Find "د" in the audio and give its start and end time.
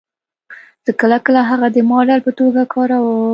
1.71-1.77